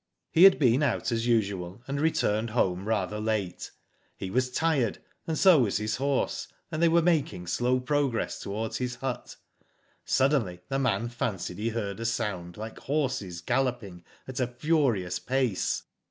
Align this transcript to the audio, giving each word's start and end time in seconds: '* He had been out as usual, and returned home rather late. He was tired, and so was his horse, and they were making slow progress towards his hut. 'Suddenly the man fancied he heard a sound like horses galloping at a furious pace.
'* 0.15 0.31
He 0.31 0.45
had 0.45 0.57
been 0.57 0.81
out 0.81 1.11
as 1.11 1.27
usual, 1.27 1.83
and 1.87 2.01
returned 2.01 2.49
home 2.49 2.87
rather 2.87 3.19
late. 3.19 3.69
He 4.17 4.31
was 4.31 4.49
tired, 4.49 4.97
and 5.27 5.37
so 5.37 5.59
was 5.59 5.77
his 5.77 5.97
horse, 5.97 6.47
and 6.71 6.81
they 6.81 6.87
were 6.89 7.03
making 7.03 7.45
slow 7.45 7.79
progress 7.79 8.39
towards 8.39 8.77
his 8.79 8.95
hut. 8.95 9.35
'Suddenly 10.05 10.61
the 10.69 10.79
man 10.79 11.07
fancied 11.09 11.59
he 11.59 11.69
heard 11.69 11.99
a 11.99 12.05
sound 12.07 12.57
like 12.57 12.79
horses 12.79 13.41
galloping 13.41 14.03
at 14.27 14.39
a 14.39 14.47
furious 14.47 15.19
pace. 15.19 15.83